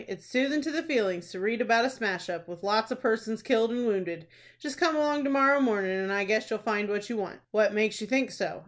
[0.07, 3.43] "It's soothin' to the feelings to read about a smash up, with lots of persons
[3.43, 4.25] killed and wounded.
[4.57, 7.75] Just come along to morrow mornin', and I guess you'll find what you want." "What
[7.75, 8.59] makes you think so?"